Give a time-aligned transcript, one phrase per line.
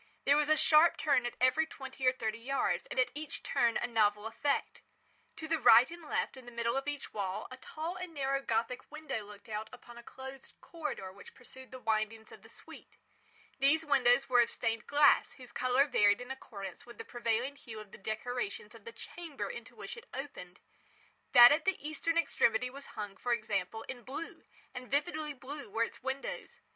[0.25, 3.77] There was a sharp turn at every twenty or thirty yards, and at each turn
[3.77, 4.81] a novel effect.
[5.35, 8.41] To the right and left, in the middle of each wall, a tall and narrow
[8.41, 12.97] Gothic window looked out upon a closed corridor which pursued the windings of the suite.
[13.59, 17.79] These windows were of stained glass whose colour varied in accordance with the prevailing hue
[17.79, 20.59] of the decorations of the chamber into which it opened.
[21.33, 26.01] That at the eastern extremity was hung, for example in blue—and vividly blue were its
[26.01, 26.59] windows.